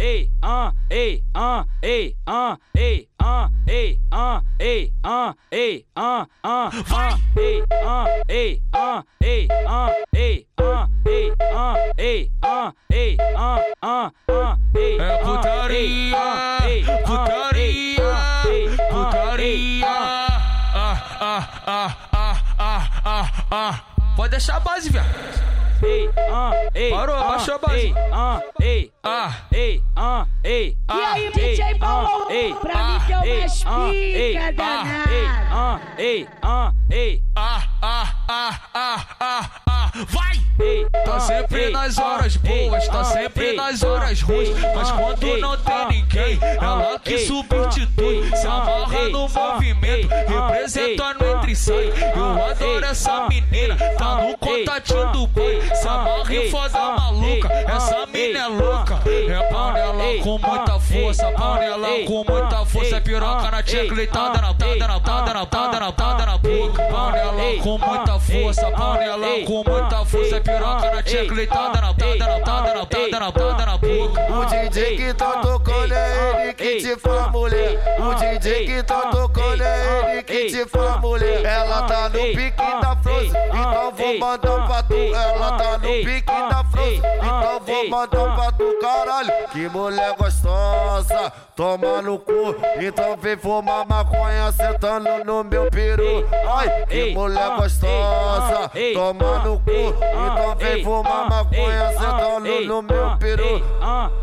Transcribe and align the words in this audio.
ei, 0.00 0.30
ah, 0.40 0.72
ei, 0.88 1.22
ah, 1.34 1.64
ei, 1.82 2.16
ah, 2.26 2.56
ei, 2.74 3.08
ah, 3.18 3.50
ei, 3.68 4.00
ah, 4.10 4.42
ei, 4.58 4.92
ah, 5.04 5.34
ei, 5.52 5.84
ah, 5.94 6.26
ah, 6.42 6.70
vai, 6.88 7.12
ei, 7.36 7.62
ah, 7.84 8.06
ei, 8.28 8.62
ah, 8.72 9.04
ei, 9.20 9.48
ah, 9.68 9.92
ei, 10.14 10.46
ah, 10.56 10.88
ei, 11.06 11.32
ah, 11.52 11.76
ei, 11.98 12.30
ah, 12.42 12.72
ei, 12.90 13.16
ah, 13.36 13.60
ah, 13.82 14.10
ah, 14.28 14.56
ei, 14.74 14.98
é 14.98 15.18
putaria, 15.18 16.26
putaria, 17.04 18.12
putaria, 18.90 19.86
ah, 20.74 20.96
ah, 21.20 21.48
ah, 21.66 21.96
ah, 22.12 22.42
ah, 22.58 22.90
ah, 23.04 23.30
ah, 23.50 23.84
pode 24.16 24.30
deixar 24.30 24.56
a 24.56 24.60
base, 24.60 24.88
viado 24.88 25.49
ah, 26.32 26.52
ei, 26.74 26.90
Parou, 26.90 27.16
ah, 27.16 27.24
baixou 27.28 27.54
a 27.54 27.58
base. 27.58 27.74
Ei, 27.76 27.94
ah, 28.12 28.40
ei, 28.60 28.92
ah, 29.02 29.32
ei, 29.52 29.82
ah, 29.96 30.26
ei, 30.44 30.76
ah, 30.88 30.96
E 30.98 31.04
aí, 31.04 31.32
DJ 31.32 31.64
ei, 32.30 32.54
pra 32.54 32.84
mim 32.84 33.00
que 33.06 33.12
é 33.12 33.18
o 33.18 33.20
mais 33.20 33.64
pica 33.64 34.52
danado. 34.52 35.10
Ei, 35.10 35.26
ah, 35.50 35.80
ei, 35.98 36.28
ah, 36.42 36.72
ei, 36.90 37.22
ah, 37.36 37.40
ah, 37.40 37.60
ah, 37.82 37.82
ah, 37.82 38.02
ah, 38.02 38.14
ah, 38.16 38.19
vai! 40.08 40.40
Ei, 40.60 40.86
tá 41.06 41.18
sempre 41.20 41.70
nas 41.70 41.96
horas 41.96 42.36
boas, 42.36 42.86
tá 42.88 43.02
sempre 43.02 43.52
nas 43.54 43.82
horas 43.82 44.20
ruins, 44.20 44.50
mas 44.74 44.90
quando 44.90 45.38
não 45.38 45.56
tem 45.56 45.88
ninguém, 45.88 46.38
ela 46.60 46.98
que 46.98 47.16
substitui, 47.18 48.30
se 48.36 48.46
amarra 48.46 49.08
no 49.08 49.26
movimento, 49.26 50.08
representando 50.08 51.24
entre 51.24 51.56
si. 51.56 51.72
Eu 51.72 52.44
adoro 52.44 52.84
essa 52.84 53.26
menina, 53.28 53.74
tá 53.96 54.16
no 54.16 54.36
contatinho 54.36 55.12
do 55.12 55.26
boi, 55.28 55.62
se 55.74 55.88
amarra 55.88 56.34
em 56.34 56.50
foda 56.50 56.78
maluca, 56.78 57.48
essa 57.50 58.06
mina 58.06 58.38
é 58.38 58.46
louca. 58.46 59.00
É 59.06 59.52
com 60.22 60.38
muita 60.38 60.78
força, 60.78 61.32
panela 61.32 61.88
com 62.06 62.24
muita 62.28 62.64
força, 62.66 63.00
piroca 63.00 63.50
na 63.50 63.62
tia 63.62 63.88
cleitada, 63.88 64.40
na 64.40 64.54
tada, 64.54 64.86
na 64.86 65.00
tada, 65.00 65.34
na 65.34 65.46
tada, 65.46 65.80
na 65.80 65.92
tada, 65.92 66.26
na 66.26 66.38
boca. 66.38 66.82
Panela 66.82 67.62
com 67.62 67.78
muita 67.78 68.20
força, 68.20 68.70
panela 68.70 69.26
com 69.46 69.64
muita 69.66 70.04
força, 70.04 70.40
piroca 70.40 70.94
na 70.94 71.02
tia 71.02 71.26
cleitada, 71.26 71.80
na 71.80 71.94
tada, 71.94 72.26
na 72.26 72.40
tada, 72.40 72.74
na 72.74 72.86
tada, 72.86 73.20
na 73.20 73.32
tada, 73.32 73.66
na. 73.66 73.79
O 74.04 74.44
DJ 74.46 74.96
que 74.96 75.14
tá 75.14 75.40
tocando 75.42 75.92
é 75.92 76.44
ele 76.44 76.54
que 76.54 76.76
te 76.76 76.96
faz 76.96 77.30
mulher. 77.30 77.78
O 77.98 78.14
DJ 78.14 78.66
que 78.66 78.82
tá 78.82 79.00
tocando 79.10 79.62
é 79.62 80.12
ele 80.12 80.22
que 80.22 80.46
te 80.46 80.66
faz 80.66 81.00
mulher. 81.00 81.44
Ela 81.44 81.82
tá 81.82 82.08
no 82.08 82.18
pique 82.18 82.80
da 82.80 82.96
Frozen, 82.96 83.32
então 83.52 83.92
vou 83.92 84.18
mandar 84.18 84.66
pra 84.66 84.82
tu. 84.82 84.94
Ela 84.94 85.52
tá 85.58 85.72
no 85.78 85.88
pique 85.88 86.26
da 86.26 86.64
Frozen, 86.70 87.02
então 87.22 87.60
vou 87.60 87.88
mandar 87.88 88.34
pra 88.34 88.52
tu, 88.52 88.78
caralho. 88.80 89.32
Que 89.52 89.68
mulher 89.68 90.14
gostosa, 90.16 91.32
toma 91.54 92.00
no 92.02 92.18
cu. 92.18 92.56
Então 92.80 93.16
vem 93.16 93.36
fumar 93.36 93.86
maconha 93.86 94.52
sentando 94.52 95.24
no 95.24 95.44
meu 95.44 95.70
peru. 95.70 96.26
Ai, 96.48 96.84
que 96.86 97.12
mulher 97.12 97.56
gostosa, 97.56 98.70
toma 98.94 99.38
no 99.40 99.58
cu. 99.60 99.70
Então 99.70 100.56
vem 100.56 100.84
fumar 100.84 101.28
maconha 101.28 101.90
sentando 101.92 102.60
no 102.66 102.82
meu 102.82 103.16
peru. 103.18 103.62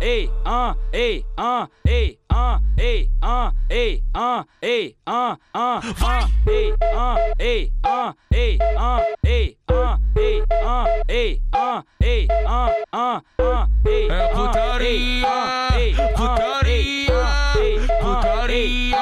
Ei, 0.00 0.28
ah, 0.44 0.74
ei, 0.92 1.24
ah, 1.36 1.68
ei, 1.86 2.18
ah, 2.28 2.58
ei, 2.76 3.08
ah, 3.22 3.52
ei, 3.70 4.02
ah, 4.12 4.44
ei, 4.60 4.96
ah, 5.06 5.36
ah, 5.54 5.80
vai, 6.00 6.24
ei, 6.48 6.74
ah, 6.82 7.16
ei, 7.38 7.72
ah, 7.84 8.14
ei, 8.32 8.58
ah, 8.76 9.00
ei, 9.24 9.56
ah, 9.68 9.98
ei, 10.16 10.44
ah, 10.50 10.86
ei, 11.08 11.40
ah, 11.52 11.82
ei, 12.00 12.26
ah, 12.44 12.70
ah, 12.92 13.22
ah, 13.38 13.68
ei, 13.86 14.10
é 14.10 14.28
putaria, 14.34 15.28
putaria, 16.16 17.22
putaria, 18.00 18.98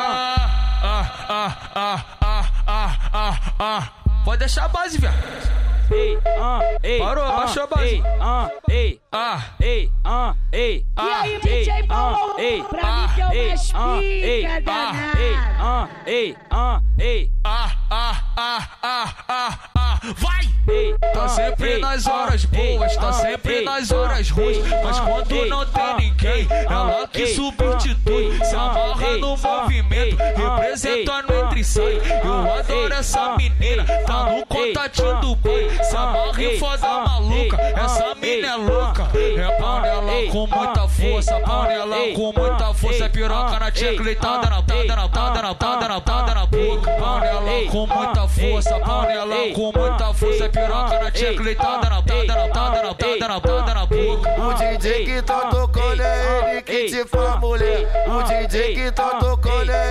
ah, 0.83 1.06
ah, 1.31 1.56
ah, 1.75 2.05
ah, 2.20 2.44
ah, 2.66 2.98
ah, 3.14 3.36
ah, 3.58 3.92
pode 4.25 4.41
deixar 4.41 4.66
a 4.66 4.69
base, 4.69 4.99
viado 4.99 5.69
ei, 5.90 6.18
ah, 6.38 6.60
ei, 6.82 6.98
Parou, 6.98 7.24
ah, 7.24 7.32
baixou 7.32 7.62
a 7.62 7.66
base. 7.66 7.84
Ei, 7.84 8.02
ah, 8.20 8.50
ei, 8.68 9.00
ah, 9.12 9.42
ei, 9.60 9.90
ah, 10.04 10.34
ei, 10.52 10.86
ah, 10.96 11.04
E 11.04 11.10
aí, 11.10 11.40
DJ 11.40 11.86
Paulo, 11.86 12.38
ei, 12.38 12.62
pra 12.62 12.92
mim 12.92 13.08
que 13.14 13.20
é 13.20 13.26
o 13.26 13.28
mais 13.28 13.72
ei, 14.02 14.42
pica 14.42 14.60
danado. 14.62 15.18
Ei, 15.18 15.34
ah, 15.58 15.88
ei, 16.06 16.36
ah, 16.50 16.80
ei, 16.98 17.32
ah, 17.44 17.72
ah, 17.90 18.22
ah, 18.36 18.68
ah, 18.82 19.14
ah, 19.28 19.58
ah, 19.76 20.00
vai! 20.18 20.50
Ei, 20.68 20.94
tá 21.12 21.26
sempre 21.26 21.78
nas 21.78 22.06
horas 22.06 22.44
boas, 22.44 22.96
tá 22.96 23.12
sempre 23.12 23.62
nas 23.62 23.90
horas 23.90 24.30
ruins, 24.30 24.58
mas 24.84 25.00
quando 25.00 25.46
não 25.46 25.66
tem 25.66 25.96
ninguém, 25.96 26.46
ela 26.68 27.08
que 27.08 27.26
substitui, 27.26 28.38
se 28.44 28.54
amarra 28.54 29.16
no 29.16 29.36
movimento, 29.36 30.16
representando 30.16 30.69
si. 31.70 31.81
Eu 31.81 32.53
adoro 32.53 32.94
essa 32.94 33.36
menina, 33.36 33.84
tá 34.04 34.25
no 34.25 34.44
contatinho 34.47 35.20
do 35.20 35.36
boi, 35.36 35.70
se 35.82 35.97
amarra 35.97 36.42
em 36.42 36.58
foda 36.58 36.88
maluca, 36.88 37.56
essa 37.60 38.14
mina 38.16 38.48
é 38.48 38.56
louca. 38.56 39.08
É 39.14 39.50
panela 39.53 40.12
com 40.32 40.47
muita 40.47 40.88
força, 40.88 41.41
panela 41.41 41.97
com 42.14 42.32
muita 42.32 42.75
força, 42.75 43.04
é 43.04 43.08
piroca 43.08 43.58
na 43.60 43.70
tia 43.70 43.97
cleitada, 43.97 44.50
na 44.50 44.62
tada, 44.62 44.97
na 44.97 45.08
tada, 45.08 45.42
na 45.42 45.54
tada, 45.54 45.88
na 45.88 46.00
tada, 46.00 46.34
na 46.34 46.47
boca. 46.47 46.91
Panela 46.91 47.70
com 47.70 47.87
muita 47.87 48.28
força, 48.28 48.81
panela 48.81 49.37
com 49.54 49.72
muita 49.72 50.14
força, 50.14 50.44
é 50.44 50.48
piroca 50.48 50.98
na 50.98 51.10
tia 51.10 51.37
cleitada, 51.37 51.88
na 51.88 52.02
tada, 52.02 52.34
na 52.34 52.48
tada, 52.48 52.82
na 52.82 52.94
tada, 52.94 53.28
na 53.28 53.41
tada, 53.41 53.75
na 53.75 53.87
boca. 53.87 54.31
O 54.41 54.54
DJ 54.54 55.04
que 55.04 55.22
tá 55.22 55.38
tocando 55.47 56.02
é 56.02 56.50
ele 56.50 56.62
que 56.62 56.87
te 56.87 57.04
faz 57.06 57.38
mulher. 57.38 57.87
O 58.08 58.22
DJ 58.25 58.75
que 58.75 58.91
tá 58.91 59.19
tocando 59.20 59.70
é 59.70 59.89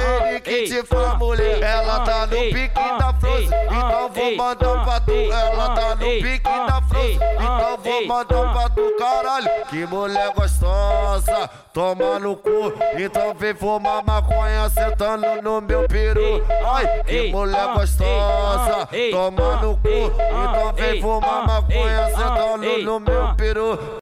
te 0.49 0.83
faz 0.83 1.17
mulher. 1.17 1.61
Ela 1.61 1.99
tá 2.01 2.25
no 2.25 2.37
pique 2.37 2.97
da 2.97 3.13
Frozen, 3.13 3.49
então 3.71 4.09
vou 4.09 4.35
mandar 4.35 4.83
pra 4.83 4.99
tu. 4.99 5.11
Ela 5.11 5.69
tá 5.75 5.95
no 5.95 6.05
pique 6.05 6.43
da 6.43 6.81
Frozen, 6.87 7.19
então 7.35 7.77
vou 7.77 8.07
mandar 8.07 8.53
pra 8.53 8.69
tu, 8.69 8.95
caralho. 8.97 9.49
Que 9.69 9.85
mulher 9.85 10.33
gostosa, 10.33 11.49
toma 11.73 12.19
no 12.19 12.35
cu. 12.35 12.73
Então 12.97 13.33
vem 13.33 13.53
fumar 13.53 14.03
maconha 14.03 14.69
sentando 14.69 15.41
no 15.41 15.61
meu 15.61 15.87
peru. 15.87 16.45
Ai, 16.73 17.03
que 17.03 17.31
mulher 17.31 17.73
gostosa, 17.73 18.87
toma 19.11 19.55
no 19.61 19.77
cu. 19.77 19.87
Então 19.87 20.73
vem 20.73 21.01
fumar 21.01 21.47
maconha 21.47 22.07
sentando 22.07 22.77
no 22.83 22.99
meu 22.99 23.35
peru. 23.35 23.79